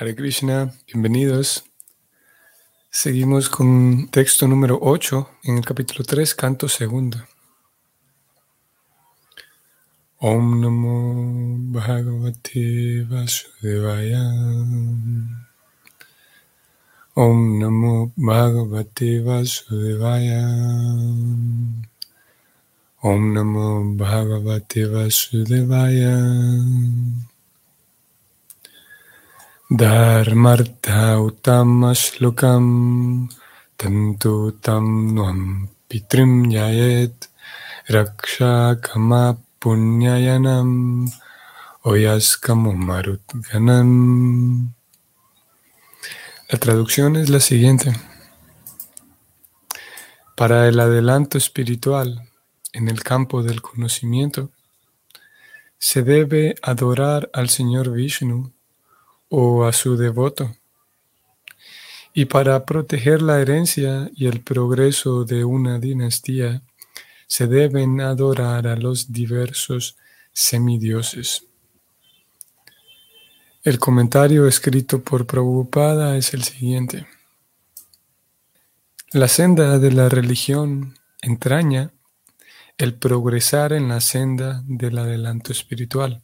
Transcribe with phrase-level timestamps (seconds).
[0.00, 1.62] Hare Krishna, bienvenidos.
[2.88, 7.18] Seguimos con texto número 8 en el capítulo 3, canto segundo.
[10.16, 14.24] Om Namo Bhagavate Vasudevaya.
[17.12, 20.48] Om Namo Bhagavate Vasudevaya.
[23.02, 26.16] Om Namo Bhagavate Vasudevaya.
[29.70, 33.30] Dharmartha Uttamashlokam
[33.78, 37.28] Tantu Tam Nuam Pitrim Yayet
[37.88, 41.08] Raksha Kama Punyayanam
[41.84, 44.74] Oyaskamu Marutganam.
[46.48, 47.92] La traducción es la siguiente.
[50.34, 52.28] Para el adelanto espiritual
[52.72, 54.50] en el campo del conocimiento,
[55.78, 58.52] se debe adorar al Señor Vishnu
[59.30, 60.54] o a su devoto.
[62.12, 66.62] Y para proteger la herencia y el progreso de una dinastía,
[67.26, 69.96] se deben adorar a los diversos
[70.32, 71.46] semidioses.
[73.62, 77.06] El comentario escrito por Prabhupada es el siguiente.
[79.12, 81.92] La senda de la religión entraña
[82.78, 86.22] el progresar en la senda del adelanto espiritual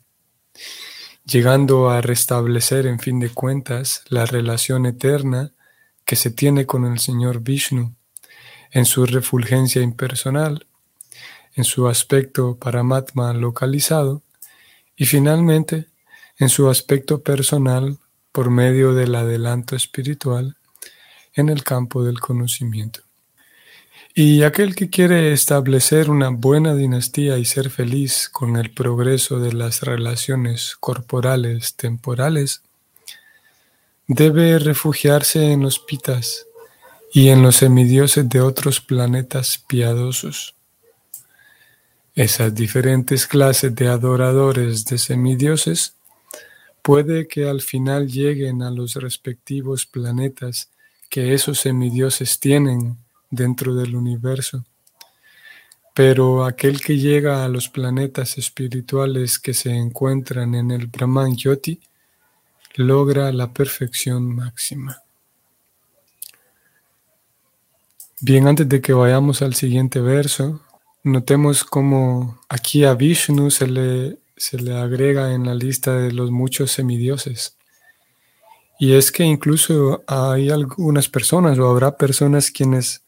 [1.26, 5.52] llegando a restablecer en fin de cuentas la relación eterna
[6.04, 7.94] que se tiene con el Señor Vishnu
[8.70, 10.66] en su refulgencia impersonal,
[11.54, 14.22] en su aspecto paramatma localizado
[14.96, 15.88] y finalmente
[16.38, 17.98] en su aspecto personal
[18.30, 20.56] por medio del adelanto espiritual
[21.34, 23.05] en el campo del conocimiento.
[24.18, 29.52] Y aquel que quiere establecer una buena dinastía y ser feliz con el progreso de
[29.52, 32.62] las relaciones corporales temporales,
[34.06, 36.46] debe refugiarse en los pitas
[37.12, 40.54] y en los semidioses de otros planetas piadosos.
[42.14, 45.94] Esas diferentes clases de adoradores de semidioses
[46.80, 50.70] puede que al final lleguen a los respectivos planetas
[51.10, 52.96] que esos semidioses tienen
[53.30, 54.64] dentro del universo.
[55.94, 61.80] Pero aquel que llega a los planetas espirituales que se encuentran en el Brahman Yoti
[62.74, 65.02] logra la perfección máxima.
[68.20, 70.60] Bien, antes de que vayamos al siguiente verso,
[71.02, 76.30] notemos cómo aquí a Vishnu se le, se le agrega en la lista de los
[76.30, 77.56] muchos semidioses.
[78.78, 83.05] Y es que incluso hay algunas personas o habrá personas quienes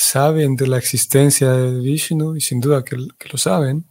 [0.00, 3.84] saben de la existencia de Vishnu, y sin duda que, lo saben,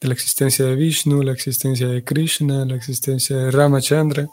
[0.00, 4.28] de la existencia de Vishnu, la existencia de Krishna, la existencia de Ramachandra.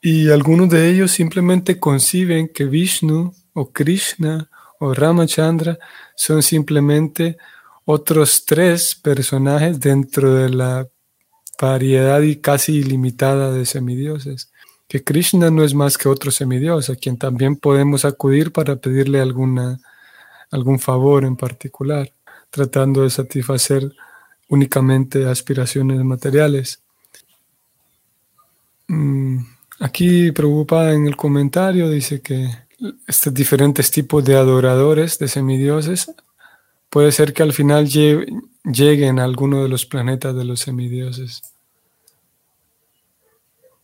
[0.00, 4.50] Y algunos de ellos simplemente conciben que Vishnu o Krishna
[4.80, 5.78] o Ramachandra
[6.16, 7.36] son simplemente
[7.84, 10.88] otros tres personajes dentro de la
[11.60, 14.51] variedad y casi ilimitada de semidioses
[14.92, 19.22] que Krishna no es más que otro semidios a quien también podemos acudir para pedirle
[19.22, 19.80] alguna,
[20.50, 22.12] algún favor en particular,
[22.50, 23.90] tratando de satisfacer
[24.50, 26.82] únicamente aspiraciones materiales.
[28.86, 29.38] Mm,
[29.80, 32.50] aquí preocupada en el comentario dice que
[33.06, 36.12] estos diferentes tipos de adoradores, de semidioses,
[36.90, 41.40] puede ser que al final lleguen a alguno de los planetas de los semidioses.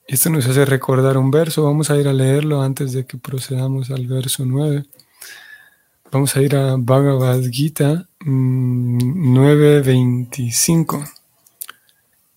[0.08, 3.90] Esto nos hace recordar un verso, vamos a ir a leerlo antes de que procedamos
[3.90, 4.86] al verso 9.
[6.10, 10.98] Vamos a ir a Bhagavad Gita 9.25.
[10.98, 11.04] Mm,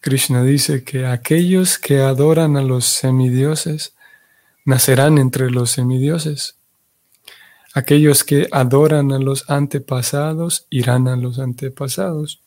[0.01, 3.95] Krishna dice que aquellos que adoran a los semidioses
[4.65, 6.57] nacerán entre los semidioses.
[7.73, 12.41] Aquellos que adoran a los antepasados irán a los antepasados.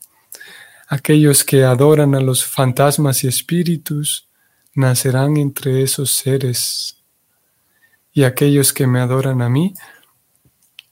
[0.86, 4.28] Aquellos que adoran a los fantasmas y espíritus
[4.74, 6.98] nacerán entre esos seres,
[8.12, 9.74] y aquellos que me adoran a mí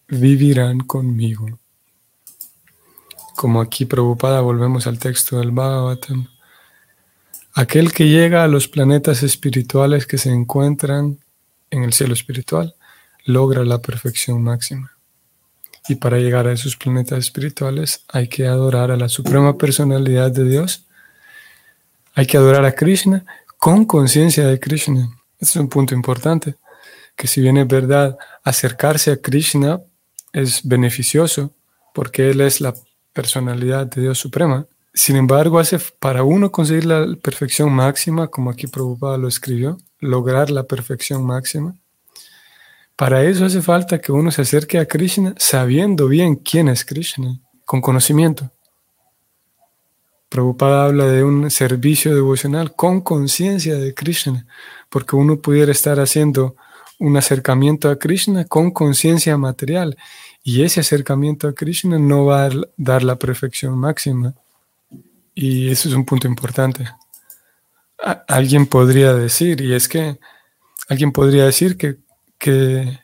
[0.08, 1.58] vivirán conmigo.
[3.36, 6.28] Como aquí preocupada volvemos al texto del Bhagavatam.
[7.54, 11.18] Aquel que llega a los planetas espirituales que se encuentran
[11.70, 12.74] en el cielo espiritual
[13.24, 14.92] logra la perfección máxima.
[15.88, 20.44] Y para llegar a esos planetas espirituales hay que adorar a la suprema personalidad de
[20.44, 20.84] Dios,
[22.14, 23.24] hay que adorar a Krishna
[23.62, 25.08] con conciencia de Krishna.
[25.38, 26.56] Este es un punto importante,
[27.14, 29.80] que si bien es verdad, acercarse a Krishna
[30.32, 31.54] es beneficioso
[31.94, 32.74] porque Él es la
[33.12, 38.66] personalidad de Dios Suprema, Sin embargo, hace, para uno conseguir la perfección máxima, como aquí
[38.66, 41.76] Prabhupada lo escribió, lograr la perfección máxima,
[42.96, 47.38] para eso hace falta que uno se acerque a Krishna sabiendo bien quién es Krishna,
[47.64, 48.50] con conocimiento.
[50.32, 54.46] Prabhupada habla de un servicio devocional con conciencia de Krishna,
[54.88, 56.56] porque uno pudiera estar haciendo
[56.98, 59.98] un acercamiento a Krishna con conciencia material,
[60.42, 64.32] y ese acercamiento a Krishna no va a dar la perfección máxima.
[65.34, 66.88] Y eso es un punto importante.
[68.26, 70.18] alguien podría decir, y es que
[70.88, 71.98] alguien podría decir que,
[72.38, 73.00] que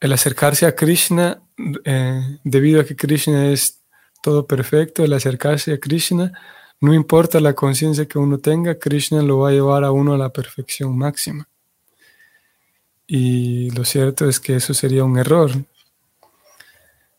[0.00, 1.40] el acercarse a Krishna,
[1.84, 3.80] eh, debido a que Krishna es
[4.22, 6.32] todo perfecto, el acercarse a Krishna,
[6.80, 10.18] no importa la conciencia que uno tenga, Krishna lo va a llevar a uno a
[10.18, 11.48] la perfección máxima.
[13.06, 15.50] Y lo cierto es que eso sería un error,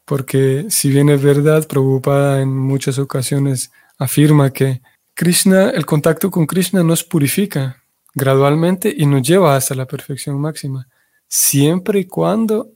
[0.06, 4.82] porque si bien es verdad, preocupada en muchas ocasiones afirma que
[5.14, 7.82] Krishna, el contacto con Krishna nos purifica
[8.14, 10.88] gradualmente y nos lleva hasta la perfección máxima,
[11.28, 12.72] siempre y cuando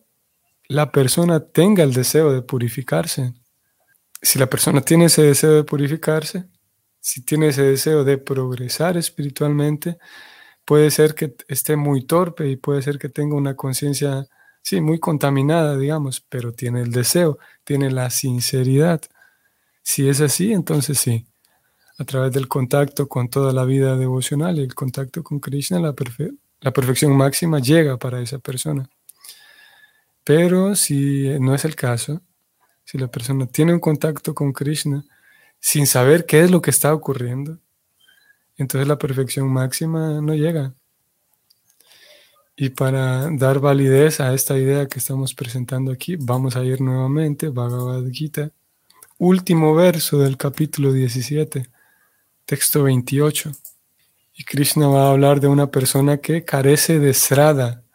[0.67, 3.33] la persona tenga el deseo de purificarse.
[4.21, 6.45] Si la persona tiene ese deseo de purificarse,
[6.99, 9.97] si tiene ese deseo de progresar espiritualmente,
[10.65, 14.27] puede ser que esté muy torpe y puede ser que tenga una conciencia,
[14.61, 19.01] sí, muy contaminada, digamos, pero tiene el deseo, tiene la sinceridad.
[19.83, 21.25] Si es así, entonces sí,
[21.97, 25.95] a través del contacto con toda la vida devocional y el contacto con Krishna, la,
[26.61, 28.87] la perfección máxima llega para esa persona.
[30.23, 32.21] Pero si no es el caso,
[32.91, 35.05] si la persona tiene un contacto con Krishna
[35.61, 37.57] sin saber qué es lo que está ocurriendo,
[38.57, 40.73] entonces la perfección máxima no llega.
[42.57, 47.47] Y para dar validez a esta idea que estamos presentando aquí, vamos a ir nuevamente,
[47.47, 48.51] Bhagavad Gita,
[49.17, 51.69] último verso del capítulo 17,
[52.43, 53.53] texto 28.
[54.33, 57.85] Y Krishna va a hablar de una persona que carece de srada,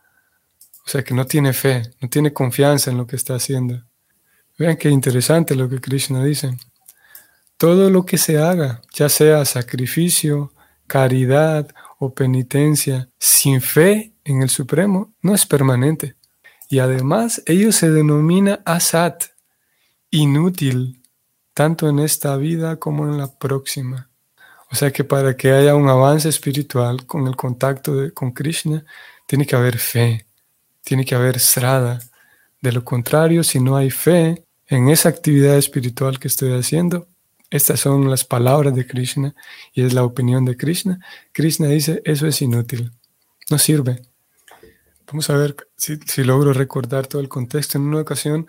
[0.86, 3.82] o sea, que no tiene fe, no tiene confianza en lo que está haciendo.
[4.58, 6.56] Vean qué interesante lo que Krishna dice.
[7.58, 10.52] Todo lo que se haga, ya sea sacrificio,
[10.86, 11.68] caridad
[11.98, 16.16] o penitencia, sin fe en el Supremo, no es permanente.
[16.68, 19.24] Y además, ello se denomina asat,
[20.10, 21.02] inútil,
[21.54, 24.08] tanto en esta vida como en la próxima.
[24.70, 28.84] O sea que para que haya un avance espiritual con el contacto con Krishna,
[29.26, 30.26] tiene que haber fe,
[30.82, 32.00] tiene que haber srada.
[32.60, 37.08] De lo contrario, si no hay fe en esa actividad espiritual que estoy haciendo,
[37.50, 39.34] estas son las palabras de Krishna
[39.72, 41.00] y es la opinión de Krishna.
[41.32, 42.90] Krishna dice, eso es inútil,
[43.50, 44.02] no sirve.
[45.06, 47.78] Vamos a ver si, logro recordar todo el contexto.
[47.78, 48.48] En una ocasión,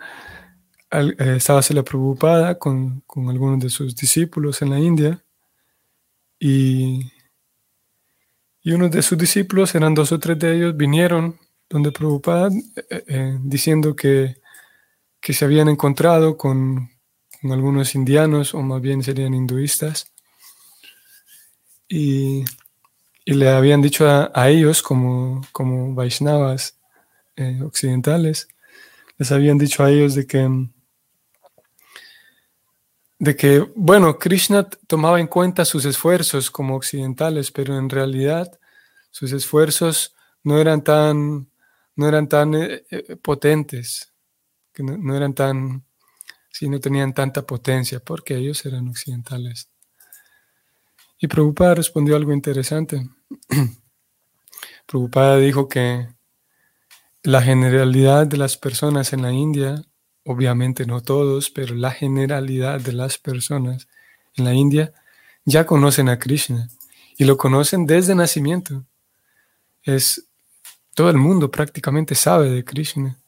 [0.90, 5.22] eh, estaba la preocupada con, con, algunos de sus discípulos en la India
[6.40, 7.12] y,
[8.62, 11.38] y unos de sus discípulos, eran dos o tres de ellos, vinieron
[11.70, 12.50] donde preocupada
[12.90, 14.36] eh, eh, diciendo que,
[15.20, 16.90] que, se habían encontrado con,
[17.42, 20.12] algunos indianos o más bien serían hinduistas
[21.88, 22.44] y,
[23.24, 26.78] y le habían dicho a, ellos como, como Vaishnavas
[27.64, 28.48] occidentales,
[29.16, 30.68] les habían dicho a ellos de que
[33.18, 38.58] de que, bueno, Krishna tomaba en cuenta sus esfuerzos como occidentales, pero en realidad
[39.10, 41.50] sus esfuerzos no eran tan,
[41.96, 44.12] no eran tan eh, eh, potentes,
[44.78, 45.84] que no, eran tan,
[46.52, 49.68] si no tenían tanta potencia, porque ellos eran occidentales.
[51.18, 53.10] Y Prabhupada respondió algo interesante.
[54.86, 56.06] Prabhupada dijo que
[57.24, 59.82] la generalidad de las personas en la India
[60.24, 63.88] obviamente no todos, pero la generalidad de las personas
[64.36, 64.92] en la India
[65.44, 66.68] ya conocen a Krishna
[67.16, 68.84] y lo conocen desde nacimiento.
[69.82, 70.28] Es
[70.94, 73.18] todo el mundo prácticamente sabe de Krishna.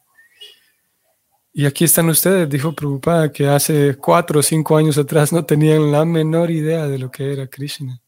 [1.53, 5.91] Y aquí están ustedes, dijo Prabhupada, que hace cuatro o cinco años atrás no tenían
[5.91, 8.01] la menor idea de lo que era Krishna.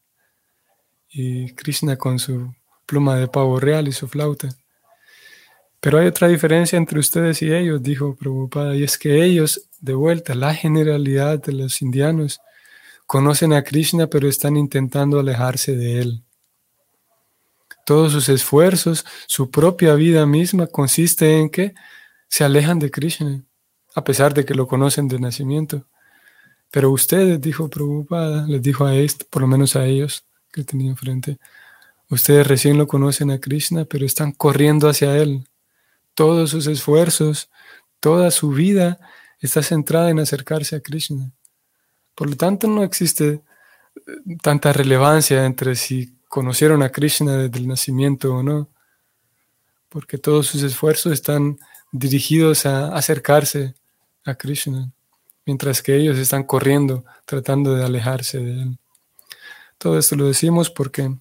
[1.09, 2.53] Y Krishna con su
[2.85, 4.50] pluma de pavo real y su flauta.
[5.81, 9.93] Pero hay otra diferencia entre ustedes y ellos, dijo Prabhupada, y es que ellos, de
[9.93, 12.39] vuelta, la generalidad de los indianos,
[13.05, 16.23] conocen a Krishna pero están intentando alejarse de él.
[17.85, 21.73] Todos sus esfuerzos, su propia vida misma consiste en que
[22.33, 23.43] se alejan de Krishna,
[23.93, 25.85] a pesar de que lo conocen de nacimiento.
[26.71, 30.89] Pero ustedes, dijo Prabhupada, les dijo a este, por lo menos a ellos que tenía
[30.89, 31.37] enfrente,
[32.09, 35.47] ustedes recién lo conocen a Krishna, pero están corriendo hacia él,
[36.15, 37.51] todos sus esfuerzos,
[37.99, 38.99] toda su vida
[39.39, 41.31] está centrada en acercarse a Krishna.
[42.15, 43.41] Por lo tanto, no existe eh,
[44.41, 48.69] tanta relevancia entre si conocieron a Krishna desde el nacimiento o no,
[49.87, 51.59] porque todos sus esfuerzos están
[51.93, 53.75] dirigidos a acercarse
[54.25, 54.91] a Krishna,
[55.45, 58.77] mientras que ellos están corriendo, tratando de alejarse de él.
[59.77, 61.15] Todo esto lo decimos porque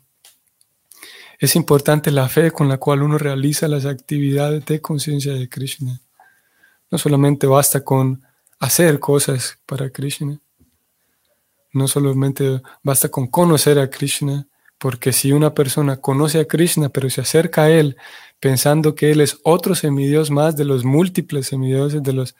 [1.38, 6.00] es importante la fe con la cual uno realiza las actividades de conciencia de Krishna.
[6.90, 8.22] No solamente basta con
[8.58, 10.40] hacer cosas para Krishna,
[11.72, 14.46] no solamente basta con conocer a Krishna,
[14.82, 17.96] porque si una persona conoce a Krishna pero se acerca a él
[18.40, 22.34] pensando que él es otro semidios más de los múltiples semidioses, de, los,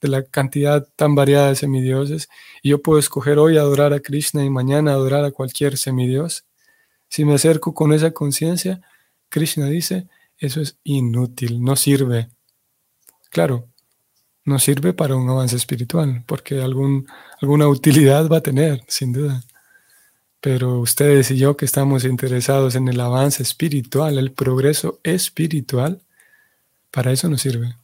[0.00, 2.28] de la cantidad tan variada de semidioses,
[2.62, 6.44] y yo puedo escoger hoy adorar a Krishna y mañana adorar a cualquier semidios,
[7.08, 8.80] si me acerco con esa conciencia,
[9.28, 10.06] Krishna dice,
[10.38, 12.28] eso es inútil, no sirve.
[13.30, 13.66] Claro,
[14.44, 17.08] no sirve para un avance espiritual, porque algún,
[17.42, 19.42] alguna utilidad va a tener, sin duda.
[20.40, 26.00] Pero ustedes y yo que estamos interesados en el avance espiritual, el progreso espiritual,
[26.90, 27.76] para eso nos sirve.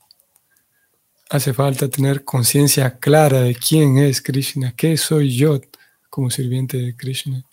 [1.29, 5.61] Hace falta tener conciencia clara de quién es Krishna, qué soy yo
[6.09, 7.45] como sirviente de Krishna.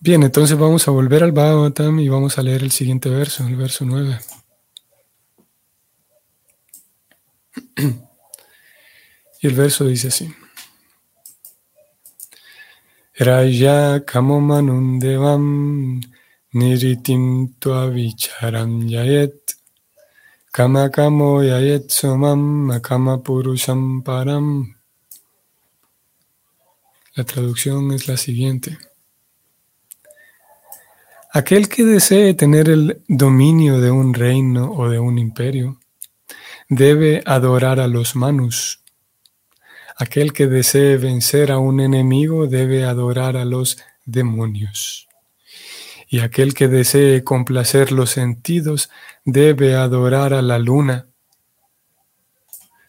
[0.00, 3.56] Bien, entonces vamos a volver al Bhagavatam y vamos a leer el siguiente verso, el
[3.56, 4.18] verso 9.
[9.40, 10.34] Y el verso dice así.
[13.20, 16.02] Raya kamomanundevam
[16.52, 19.54] niritim vicharam yayet
[20.52, 24.74] kama kamo yayet somam kama purusham param.
[27.16, 28.78] La traducción es la siguiente.
[31.32, 35.78] Aquel que desee tener el dominio de un reino o de un imperio
[36.68, 38.83] debe adorar a los manus.
[39.96, 45.08] Aquel que desee vencer a un enemigo debe adorar a los demonios.
[46.08, 48.90] Y aquel que desee complacer los sentidos
[49.24, 51.06] debe adorar a la luna.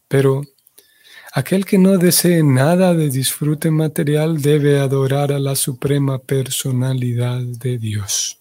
[0.08, 0.44] Pero
[1.34, 7.78] aquel que no desee nada de disfrute material debe adorar a la suprema personalidad de
[7.78, 8.40] Dios.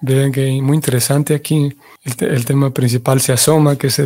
[0.00, 4.02] Vean que muy interesante aquí el, tema principal se asoma, que es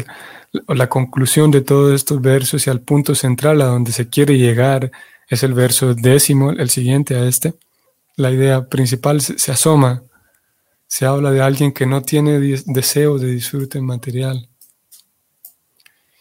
[0.52, 4.90] la conclusión de todos estos versos y al punto central a donde se quiere llegar
[5.28, 7.54] es el verso décimo, el siguiente a este.
[8.16, 10.02] La idea principal se, asoma,
[10.86, 14.48] se habla de alguien que no tiene deseo de disfrute material.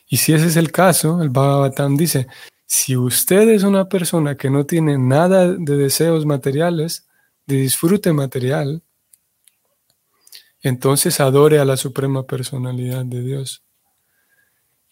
[0.07, 2.27] Y si ese es el caso, el Bhagavatam dice,
[2.65, 7.07] si usted es una persona que no tiene nada de deseos materiales,
[7.45, 8.83] de disfrute material,
[10.61, 13.66] entonces adore a la suprema personalidad de Dios.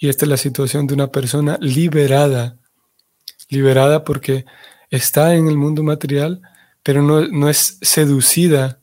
[0.06, 2.60] Y esta es la situación de una persona liberada,
[3.50, 4.46] liberada porque
[4.92, 6.44] está en el mundo material,
[6.84, 8.80] pero no, es seducida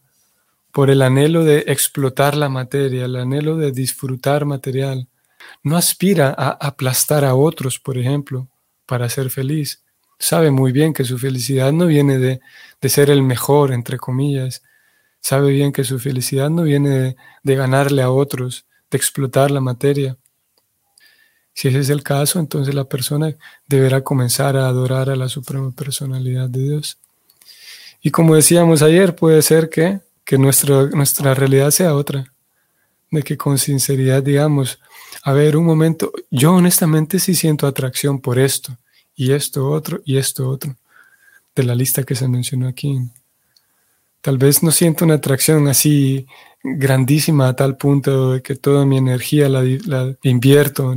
[0.73, 5.07] por el anhelo de explotar la materia, el anhelo de disfrutar material.
[5.63, 8.49] No aspira a aplastar a otros, por ejemplo,
[8.85, 9.85] para ser feliz.
[10.19, 12.41] Sabe muy bien que su felicidad no viene de,
[12.81, 14.61] de ser el mejor, entre comillas,
[15.23, 20.19] Sabe bien que su felicidad no viene de, ganarle a otros, de explotar la materia.
[21.55, 23.35] Si ese es el caso, entonces la persona
[23.67, 26.99] deberá comenzar a adorar a la suprema personalidad de Dios.
[28.01, 32.33] Y como decíamos ayer, puede ser que, que nuestra, nuestra realidad sea otra,
[33.11, 34.81] de que con sinceridad digamos,
[35.23, 38.77] a ver, un momento, yo honestamente sí siento atracción por esto,
[39.15, 40.75] y esto otro, y esto otro,
[41.55, 42.99] de la lista que se mencionó aquí.
[44.21, 46.27] Tal vez no siento una atracción así
[46.63, 50.97] grandísima a tal punto de que toda mi energía la, invierto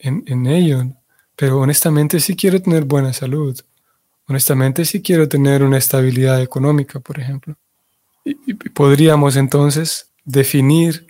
[0.00, 0.84] en, en, ello,
[1.36, 3.58] pero honestamente sí quiero tener buena salud.
[4.26, 7.56] Honestamente sí quiero tener una estabilidad económica, por ejemplo.
[8.24, 11.06] Y, podríamos entonces definir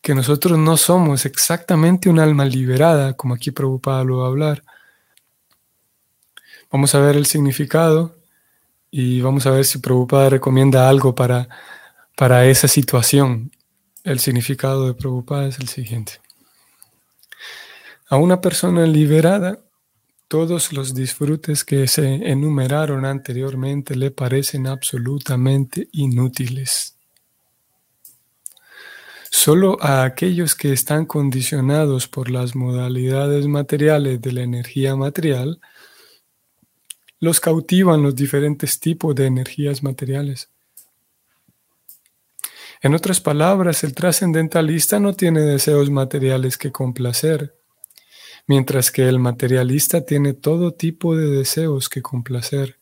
[0.00, 4.62] que nosotros no somos exactamente un alma liberada, como aquí Prabhupada lo va a hablar.
[6.70, 8.16] Vamos a ver el significado
[8.90, 11.48] y vamos a ver si Prabhupada recomienda algo para,
[12.16, 13.50] para esa situación.
[14.04, 16.20] El significado de Prabhupada es el siguiente.
[18.08, 19.58] A una persona liberada,
[20.28, 26.96] todos los disfrutes que se enumeraron anteriormente le parecen absolutamente inútiles.
[29.28, 35.60] Solo a aquellos que están condicionados por las modalidades materiales de la energía material
[37.18, 40.48] los cautivan los diferentes tipos de energías materiales.
[42.82, 47.56] En otras palabras, el trascendentalista no tiene deseos materiales que complacer,
[48.46, 52.78] mientras que el materialista tiene todo tipo de deseos que complacer.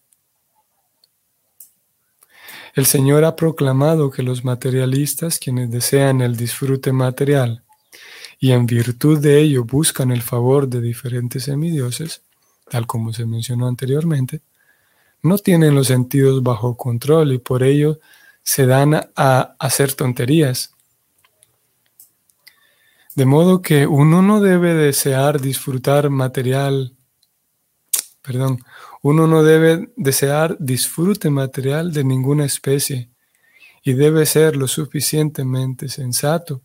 [2.75, 7.63] El Señor ha proclamado que los materialistas, quienes desean el disfrute material
[8.41, 12.23] y en virtud de ello buscan el favor de diferentes semidioses,
[12.69, 14.43] tal como se mencionó anteriormente,
[15.23, 18.01] no tienen los sentidos bajo control y por ello
[18.43, 20.74] se dan a hacer tonterías.
[23.15, 26.95] De modo que uno no debe desear disfrutar material,
[28.23, 28.65] perdón,
[29.03, 33.11] uno no debe desear disfrute material de ninguna especie
[33.83, 36.63] y debe ser lo suficientemente sensato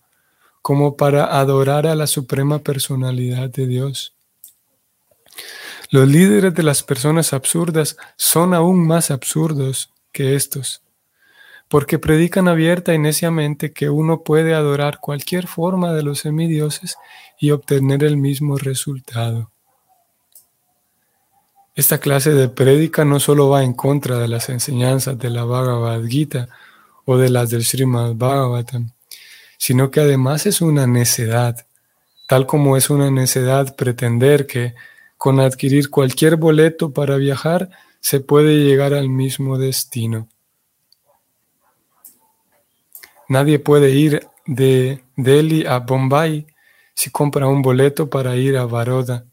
[0.62, 4.16] como para adorar a la suprema personalidad de Dios.
[5.92, 10.82] Los líderes de las personas absurdas son aún más absurdos que estos,
[11.70, 16.98] porque predican abierta y neciamente que uno puede adorar cualquier forma de los semidioses
[17.40, 19.52] y obtener el mismo resultado.
[21.76, 26.04] Esta clase de prédica no solo va en contra de las enseñanzas de la Bhagavad
[26.06, 26.50] Gita
[27.06, 28.92] o de las del Srimad Bhagavatam,
[29.58, 31.66] sino que además es una necedad,
[32.28, 34.74] tal como es una necedad pretender que
[35.18, 37.70] con adquirir cualquier boleto para viajar
[38.02, 40.28] se puede llegar al mismo destino.
[43.30, 46.46] Nadie puede ir de Delhi a Bombay
[46.94, 49.26] si compra un boleto para ir a Baroda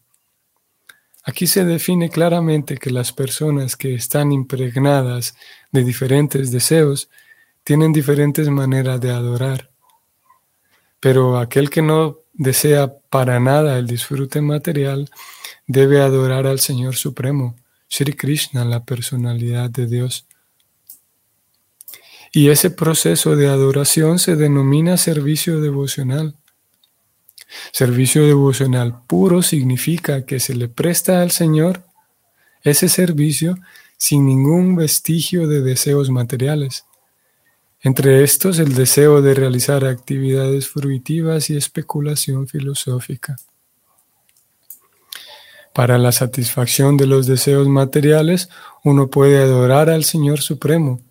[1.27, 5.35] Aquí se define claramente que las personas que están impregnadas
[5.73, 7.09] de diferentes deseos
[7.65, 9.69] tienen diferentes maneras de adorar.
[11.01, 15.09] Pero aquel que no desea para nada el disfrute material
[15.67, 17.57] debe adorar al Señor Supremo,
[17.89, 20.26] Sri Krishna, la personalidad de Dios.
[22.31, 26.35] Y ese proceso de adoración se denomina servicio devocional.
[27.71, 31.83] Servicio devocional puro significa que se le presta al Señor
[32.63, 33.57] ese servicio
[33.97, 36.85] sin ningún vestigio de deseos materiales.
[37.81, 43.37] Entre estos, el deseo de realizar actividades fruitivas y especulación filosófica.
[45.73, 48.49] Para la satisfacción de los deseos materiales,
[48.83, 51.01] uno puede adorar al Señor Supremo,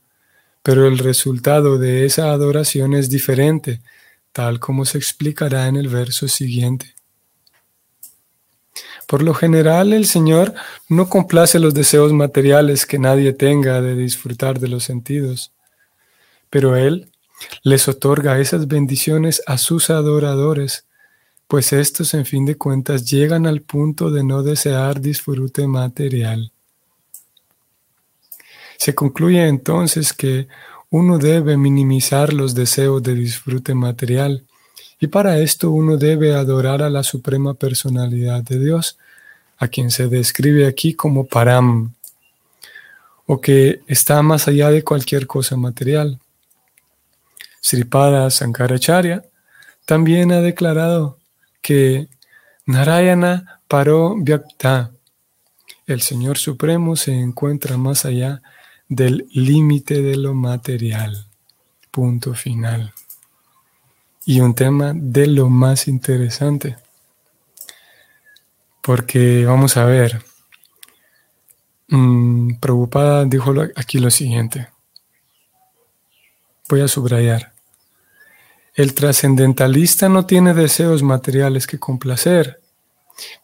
[0.67, 3.83] pero el resultado de esa adoración es diferente
[4.33, 6.97] tal como se explicará en el verso siguiente.
[9.07, 10.55] Por lo general, el Señor
[10.89, 15.53] no complace los deseos materiales que nadie tenga de disfrutar de los sentidos,
[16.51, 17.13] pero Él
[17.63, 20.85] les otorga esas bendiciones a sus adoradores,
[21.47, 26.51] pues estos en fin de cuentas llegan al punto de no desear disfrute material.
[28.79, 30.49] Se concluye entonces que
[30.91, 34.45] uno debe minimizar los deseos de disfrute material
[34.99, 38.99] y para esto uno debe adorar a la suprema personalidad de Dios,
[39.59, 41.95] a quien se describe aquí como Param,
[43.27, 46.19] o que está más allá de cualquier cosa material.
[47.61, 49.25] Sripada Sankaracharya
[49.85, 51.19] también ha declarado
[51.61, 52.09] que
[52.65, 54.93] Narayana Paro Vyakta,
[55.87, 58.41] el Señor Supremo se encuentra más allá
[58.89, 61.27] del límite de lo material.
[61.91, 62.93] Punto final.
[64.25, 66.77] Y un tema de lo más interesante.
[68.83, 70.23] Porque vamos a ver.
[71.89, 74.69] Mm, preocupada dijo aquí lo siguiente.
[76.69, 77.53] Voy a subrayar.
[78.75, 82.61] El trascendentalista no tiene deseos materiales que complacer,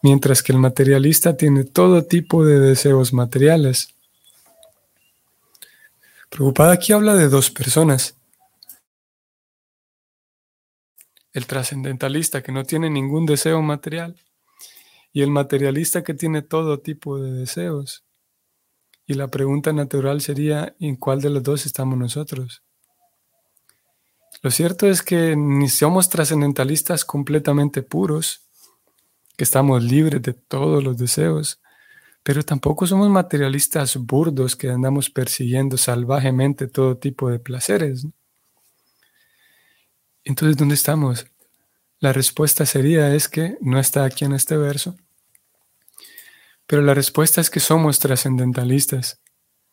[0.03, 3.95] mientras que el materialista tiene todo tipo de deseos materiales.
[6.33, 8.17] Preocupada aquí habla de dos personas.
[11.31, 14.19] El trascendentalista que no tiene ningún deseo material
[15.11, 18.03] y el materialista que tiene todo tipo de deseos.
[19.05, 22.63] Y la pregunta natural sería, ¿en cuál de los dos estamos nosotros?
[24.41, 28.41] Lo cierto es que ni somos trascendentalistas completamente puros,
[29.37, 31.61] que estamos libres de todos los deseos,
[32.23, 38.07] pero tampoco somos materialistas burdos que andamos persiguiendo salvajemente todo tipo de placeres.
[40.23, 41.27] Entonces, ¿dónde estamos?
[41.99, 44.95] La respuesta sería es que no está aquí en este verso,
[46.65, 49.19] pero la respuesta es que somos trascendentalistas,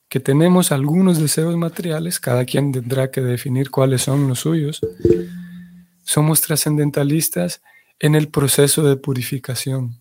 [0.09, 4.81] que tenemos algunos deseos materiales, cada quien tendrá que definir cuáles son los suyos.
[6.03, 7.63] Somos trascendentalistas
[8.01, 10.00] en el proceso de purificación.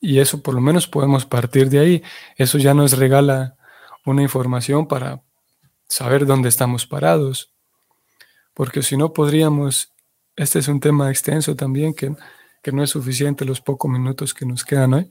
[0.00, 2.02] Y eso por lo menos podemos partir de ahí.
[2.36, 3.56] Eso ya nos regala
[4.06, 5.22] una información para
[5.88, 7.52] saber dónde estamos parados.
[8.54, 9.92] Porque si no podríamos,
[10.36, 12.14] este es un tema extenso también que
[12.62, 15.10] que no es suficiente los pocos minutos que nos quedan hoy.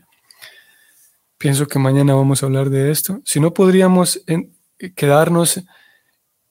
[1.37, 3.21] Pienso que mañana vamos a hablar de esto.
[3.25, 4.23] Si no podríamos
[4.95, 5.61] quedarnos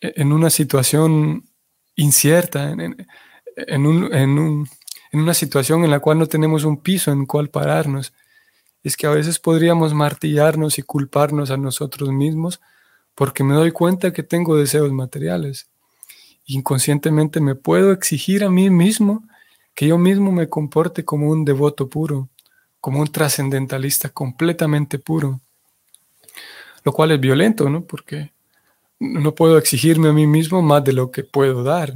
[0.01, 1.49] en una situación
[1.95, 4.67] incierta, en,
[5.13, 8.13] una situación en la cual no tenemos un piso en cual pararnos.
[8.83, 12.61] Es que a veces podríamos martillarnos y culparnos a nosotros mismos
[13.15, 15.69] porque me doy cuenta que tengo deseos materiales.
[16.47, 19.25] Inconscientemente me puedo exigir a mí mismo
[19.75, 22.29] que yo mismo me comporte como un devoto puro,
[22.81, 25.41] como un trascendentalista completamente puro.
[26.85, 27.85] Lo cual es violento, ¿no?
[27.85, 28.33] Porque
[29.01, 31.95] no puedo exigirme a mí mismo más de lo que puedo dar.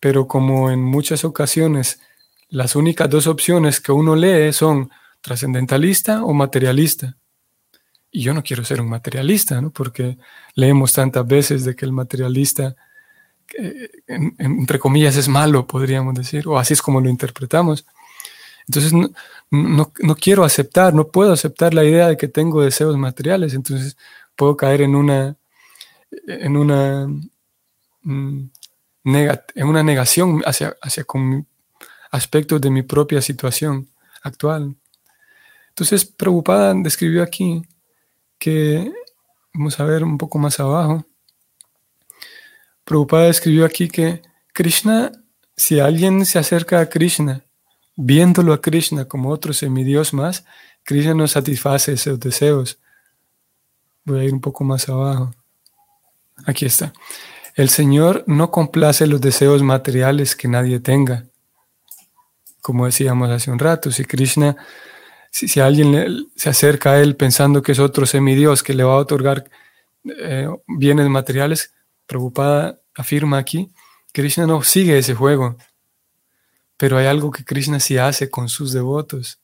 [0.00, 2.00] Pero como en muchas ocasiones
[2.48, 7.16] las únicas dos opciones que uno lee son trascendentalista o materialista.
[8.10, 9.70] Y yo no quiero ser un materialista, ¿no?
[9.70, 10.18] porque
[10.54, 12.74] leemos tantas veces de que el materialista,
[14.38, 17.86] entre comillas, es malo, podríamos decir, o así es como lo interpretamos.
[18.66, 19.10] Entonces no,
[19.50, 23.96] no, quiero aceptar, no puedo aceptar la idea de que tengo deseos materiales, entonces
[24.36, 25.36] puedo caer en una,
[26.26, 27.08] en una,
[28.02, 28.50] mm,
[29.04, 31.46] en una negación hacia, hacia con
[32.10, 33.88] aspectos de mi propia situación
[34.22, 34.76] actual.
[35.78, 37.62] Entonces, Prabhupada describió aquí
[38.36, 38.92] que,
[39.54, 41.06] vamos a ver un poco más abajo,
[42.84, 45.12] Prabhupada escribió aquí que Krishna,
[45.56, 47.44] si alguien se acerca a Krishna,
[47.94, 50.44] viéndolo a Krishna como otro semidios más,
[50.82, 52.80] Krishna no satisface esos deseos.
[54.04, 55.32] Voy a ir un poco más abajo.
[56.44, 56.92] Aquí está.
[57.54, 61.26] El Señor no complace los deseos materiales que nadie tenga.
[62.62, 64.56] Como decíamos hace un rato, si Krishna,
[65.30, 68.98] si, alguien se acerca a Él pensando que es otro semidios que le va a
[68.98, 69.48] otorgar
[70.04, 71.74] eh, bienes materiales,
[72.06, 73.70] preocupada afirma aquí,
[74.12, 75.56] Krishna no sigue ese juego.
[76.76, 79.40] Pero hay algo que Krishna sí hace con sus devotos.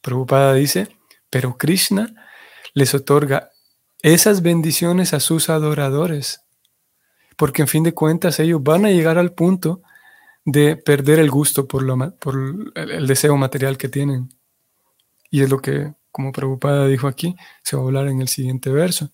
[0.00, 0.88] Preocupada dice,
[1.30, 2.14] pero Krishna
[2.74, 3.50] les otorga
[4.02, 6.42] esas bendiciones a sus adoradores.
[7.36, 9.82] Porque en fin de cuentas ellos van a llegar al punto
[10.44, 12.36] de perder el gusto por, lo, por
[12.74, 14.28] el deseo material que tienen.
[15.32, 18.70] Y es lo que, como preocupada dijo aquí, se va a hablar en el siguiente
[18.70, 19.10] verso.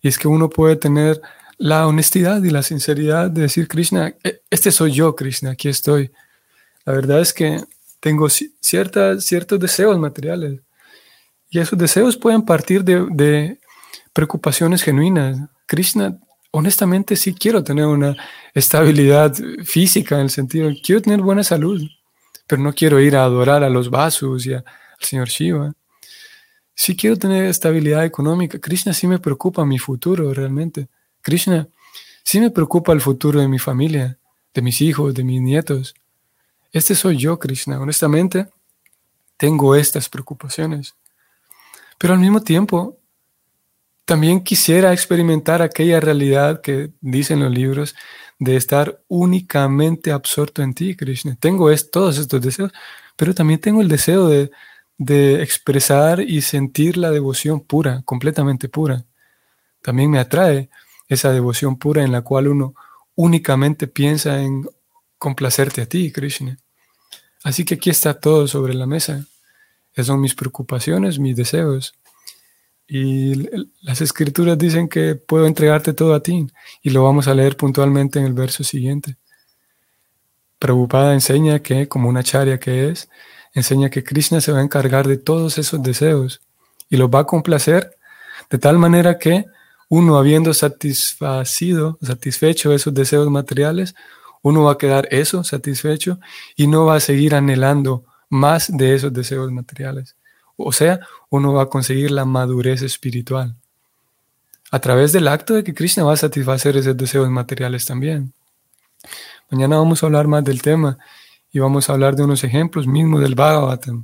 [0.00, 1.20] Y es que uno puede tener
[1.58, 6.10] la honestidad y la sinceridad de decir, Krishna, e, este soy yo, Krishna, aquí estoy.
[6.86, 7.62] La verdad es que
[8.00, 10.60] tengo ciertas, ciertos deseos materiales.
[11.50, 13.58] Y esos deseos pueden partir de
[14.12, 15.38] preocupaciones genuinas.
[15.66, 16.18] Krishna,
[16.52, 18.16] honestamente sí quiero tener una
[18.54, 21.82] estabilidad física en el sentido, quiero tener buena salud,
[22.46, 24.54] pero no quiero ir a adorar a los vasos y
[24.98, 25.72] al señor Shiva.
[26.74, 28.58] Sí quiero tener estabilidad económica.
[28.58, 30.88] Krishna sí me preocupa mi futuro realmente.
[31.20, 31.68] Krishna
[32.24, 34.18] sí me preocupa el futuro de mi familia,
[34.52, 35.94] de mis hijos, de mis nietos.
[36.72, 37.80] Este soy yo, Krishna.
[37.80, 38.48] Honestamente,
[39.36, 40.96] tengo estas preocupaciones.
[41.98, 42.98] Pero al mismo tiempo,
[44.04, 47.94] también quisiera experimentar aquella realidad que dicen los libros
[48.38, 51.36] de estar únicamente absorto en ti, Krishna.
[51.38, 52.72] Tengo todos estos deseos,
[53.16, 54.50] pero también tengo el deseo de,
[54.98, 59.04] de expresar y sentir la devoción pura, completamente pura.
[59.82, 60.70] También me atrae
[61.08, 62.74] esa devoción pura en la cual uno
[63.14, 64.68] únicamente piensa en
[65.18, 66.58] complacerte a ti, Krishna.
[67.42, 69.26] Así que aquí está todo sobre la mesa.
[69.92, 71.94] Esas son mis preocupaciones, mis deseos.
[72.86, 73.48] Y
[73.82, 76.46] las escrituras dicen que puedo entregarte todo a ti.
[76.82, 79.16] Y lo vamos a leer puntualmente en el verso siguiente.
[80.58, 83.08] Prabhupada enseña que, como una charia que es,
[83.54, 86.40] enseña que Krishna se va a encargar de todos esos deseos
[86.90, 87.96] y los va a complacer
[88.50, 89.46] de tal manera que
[89.88, 93.94] uno habiendo satisfacido, satisfecho esos deseos materiales,
[94.42, 96.18] uno va a quedar eso satisfecho
[96.56, 100.16] y no va a seguir anhelando más de esos deseos materiales.
[100.56, 103.56] O sea, uno va a conseguir la madurez espiritual
[104.70, 108.32] a través del acto de que Krishna va a satisfacer esos deseos materiales también.
[109.50, 110.98] Mañana vamos a hablar más del tema
[111.54, 114.02] y vamos a hablar de unos ejemplos mismos del Bhagavatam,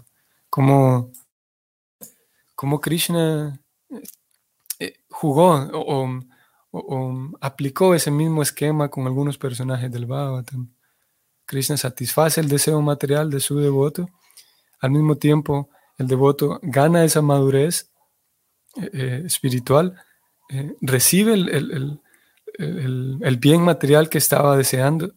[0.48, 1.10] como,
[2.54, 3.60] como Krishna
[4.78, 6.20] eh, jugó o,
[6.70, 10.72] o, aplicó ese mismo esquema con algunos personajes del Bhagavatam.
[11.44, 14.08] Krishna satisface el deseo material de su devoto,
[14.78, 17.90] al mismo tiempo el devoto gana esa madurez
[18.76, 20.00] eh, eh, espiritual,
[20.50, 21.98] eh, recibe el,
[23.40, 25.14] bien material que estaba deseando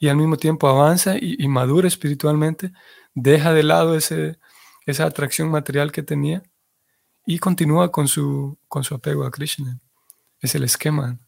[0.00, 2.72] y al mismo tiempo avanza y, madura espiritualmente,
[3.14, 4.38] deja de lado ese,
[4.86, 6.42] esa atracción material que tenía
[7.26, 9.78] y continúa con su, con su apego a Krishna.
[10.40, 11.18] Es el esquema.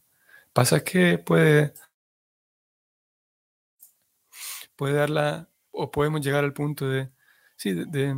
[0.54, 1.74] Pasa que puede,
[4.74, 7.11] puede dar la, o podemos llegar al punto de,
[7.56, 8.16] sí, de,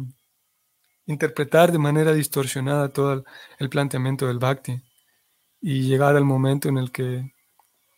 [1.06, 3.24] interpretar de manera distorsionada todo
[3.58, 4.80] el, planteamiento del bhakti
[5.60, 7.34] y llegar al momento en el que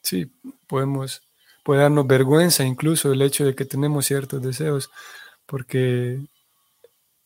[0.03, 0.33] sí
[0.67, 1.23] podemos
[1.67, 4.89] puede darnos vergüenza incluso el hecho de que tenemos ciertos deseos
[5.47, 6.21] porque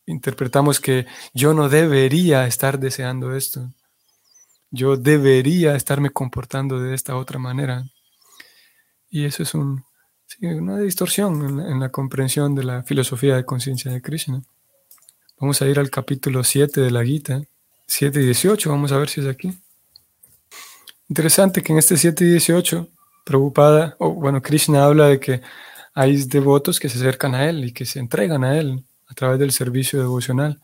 [0.06, 3.68] interpretamos que yo no debería estar deseando esto
[4.70, 7.84] yo debería estarme comportando de esta otra manera
[9.10, 9.84] y eso es un,
[10.40, 14.42] una distorsión en la, comprensión de la filosofía de conciencia de Krishna.
[15.38, 17.42] Vamos a ir al capítulo 7 de la Gita,
[17.88, 19.52] 7 y 18, vamos a ver si es aquí.
[21.08, 22.88] Interesante que en este 7 y 18,
[23.24, 25.40] Prabhupada, o bueno, Krishna habla de que
[25.94, 29.38] hay devotos que se acercan a él y que se entregan a él a través
[29.38, 30.60] del servicio devocional.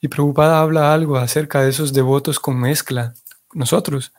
[0.00, 3.14] Y Prabhupada habla algo acerca de esos devotos con mezcla,
[3.52, 4.12] nosotros,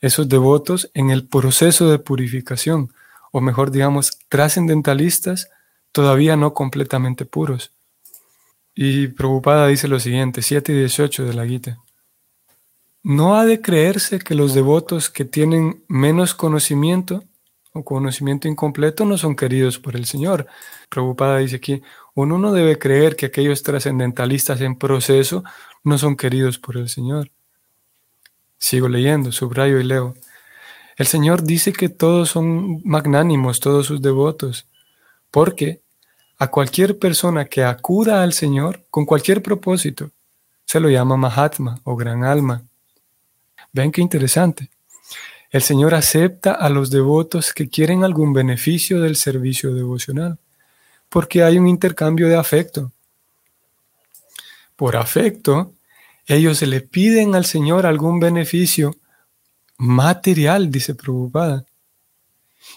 [0.00, 2.92] esos devotos en el proceso de purificación,
[3.32, 5.50] o mejor digamos, trascendentalistas
[5.92, 7.72] todavía no completamente puros.
[8.74, 11.78] Y Prabhupada dice lo siguiente, 7 y 18 de la Gita.
[13.02, 17.24] No ha de creerse que los devotos que tienen menos conocimiento
[17.72, 20.46] o conocimiento incompleto no son queridos por el Señor.
[20.88, 21.82] Prabhupada dice aquí,
[22.14, 25.44] uno no debe creer que aquellos trascendentalistas en proceso
[25.84, 27.30] no son queridos por el Señor.
[28.58, 30.14] Sigo leyendo, subrayo y leo.
[30.96, 34.66] El Señor dice que todos son magnánimos, todos sus devotos,
[35.30, 35.80] porque
[36.38, 40.10] a cualquier persona que acuda al Señor con cualquier propósito,
[40.66, 42.64] se lo llama Mahatma o gran alma.
[43.72, 44.70] Ven qué interesante.
[45.50, 50.38] El Señor acepta a los devotos que quieren algún beneficio del servicio devocional,
[51.08, 52.92] porque hay un intercambio de afecto.
[54.76, 55.72] Por afecto,
[56.26, 58.94] ellos le piden al Señor algún beneficio
[59.76, 61.64] material, dice Prabhupada.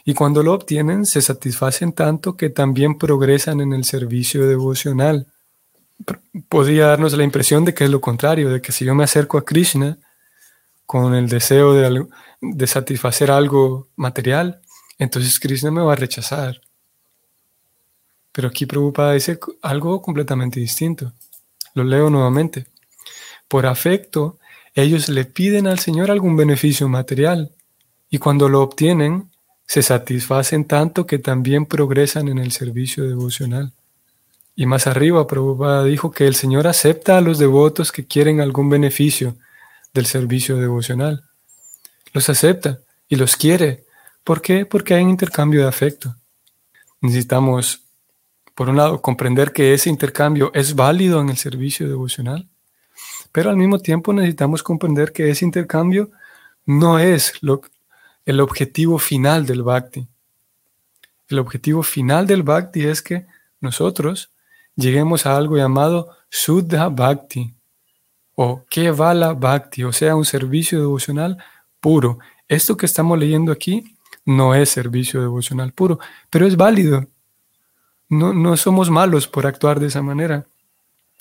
[0.04, 5.28] Y cuando lo obtienen, se satisfacen tanto que también progresan en el servicio devocional.
[6.50, 9.38] Podría darnos la impresión de que es lo contrario, de que si yo me acerco
[9.38, 10.00] a Krishna
[10.86, 14.62] con el deseo de, satisfacer algo material,
[14.98, 16.62] entonces Krishna me va a rechazar.
[18.32, 21.14] Pero aquí Prabhupada dice algo completamente distinto.
[21.74, 22.66] Lo leo nuevamente.
[23.48, 24.40] Por afecto,
[24.74, 27.52] ellos le piden al Señor algún beneficio material
[28.10, 29.30] y cuando lo obtienen,
[29.66, 33.72] se satisfacen tanto que también progresan en el servicio devocional.
[34.56, 38.70] Y más arriba, Prabhupada dijo que el Señor acepta a los devotos que quieren algún
[38.70, 39.36] beneficio
[39.94, 41.24] del servicio devocional.
[42.14, 43.86] Los acepta y los quiere.
[44.24, 44.66] ¿Por qué?
[44.66, 46.16] Porque hay un intercambio de afecto.
[47.02, 47.84] Necesitamos,
[48.56, 52.50] por un lado, comprender que ese intercambio es válido en el servicio devocional
[53.34, 56.12] pero al mismo tiempo necesitamos comprender que ese intercambio
[56.66, 57.34] no es
[58.26, 60.08] el objetivo final del bhakti.
[61.28, 63.26] El objetivo final del bhakti es que
[63.60, 64.32] nosotros
[64.76, 67.56] lleguemos a algo llamado Suddha Bhakti
[68.36, 71.38] o Kevala Bhakti, o sea, un servicio devocional
[71.80, 72.20] puro.
[72.48, 77.08] Esto que estamos leyendo aquí no es servicio devocional puro, pero es válido.
[78.10, 80.46] No, no somos malos por actuar de esa manera.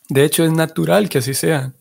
[0.08, 1.72] De hecho, es natural que así sea.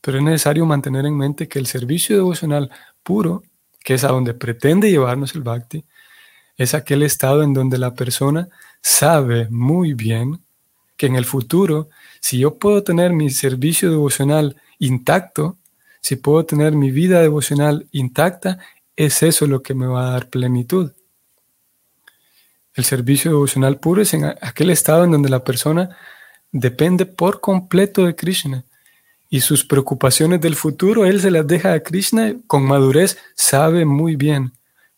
[0.00, 2.70] Pero es necesario mantener en mente que el servicio devocional
[3.02, 3.42] puro,
[3.82, 5.84] que es a donde pretende llevarnos el bhakti,
[6.56, 8.48] es aquel estado en donde la persona
[8.80, 10.42] sabe muy bien
[10.96, 11.88] que en el futuro,
[12.26, 15.58] si yo puedo tener mi servicio devocional intacto,
[16.00, 18.58] si puedo tener mi vida devocional intacta,
[18.96, 20.90] es eso lo que me va a dar plenitud.
[22.74, 25.96] El servicio devocional puro es en aquel estado en donde la persona
[26.50, 28.64] depende por completo de Krishna
[29.30, 34.16] y sus preocupaciones del futuro, él se las deja a Krishna con madurez, sabe muy
[34.16, 34.52] bien,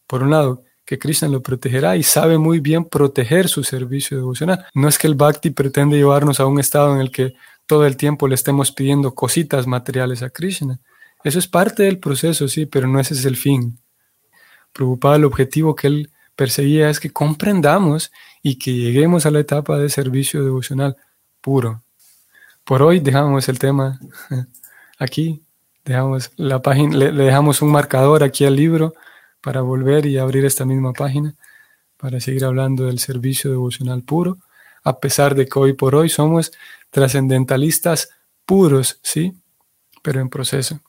[0.07, 4.64] por un lado, que Krishna lo protegerá y sabe muy bien proteger su servicio devocional.
[4.72, 7.35] No es que el bhakti pretende llevarnos a un estado en el que
[7.66, 10.81] todo el tiempo le estemos pidiendo cositas materiales a Krishna.
[11.22, 13.79] Eso es parte del proceso, sí, pero no ese es el fin.
[14.72, 18.11] Preocupado el objetivo que él perseguía es que comprendamos
[18.42, 20.96] y que lleguemos a la etapa de servicio devocional
[21.42, 21.83] puro,
[22.64, 24.01] por hoy dejamos el tema
[24.98, 25.42] aquí,
[25.85, 28.94] dejamos la página, le, dejamos un marcador aquí al libro
[29.40, 31.35] para volver y abrir esta misma página
[31.96, 34.38] para seguir hablando del servicio devocional puro,
[34.85, 36.53] a pesar de que hoy por hoy somos
[36.90, 38.09] trascendentalistas
[38.46, 39.35] puros, ¿sí?
[40.03, 40.81] Pero en proceso.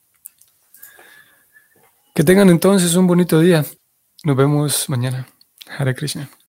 [2.14, 3.66] Que tengan entonces un bonito día.
[4.24, 5.28] Nos vemos mañana.
[5.78, 6.30] Hare Krishna.